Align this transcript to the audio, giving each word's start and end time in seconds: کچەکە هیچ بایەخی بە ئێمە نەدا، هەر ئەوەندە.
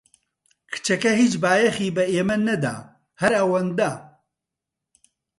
کچەکە 0.71 1.11
هیچ 1.21 1.33
بایەخی 1.43 1.93
بە 1.95 2.03
ئێمە 2.13 2.37
نەدا، 2.47 2.75
هەر 3.21 3.31
ئەوەندە. 3.39 3.91